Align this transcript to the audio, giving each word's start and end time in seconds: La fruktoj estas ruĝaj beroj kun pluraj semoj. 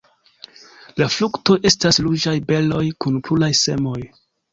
La 1.01 1.07
fruktoj 1.15 1.57
estas 1.69 1.99
ruĝaj 2.05 2.33
beroj 2.53 2.81
kun 3.05 3.21
pluraj 3.29 3.51
semoj. 3.61 4.01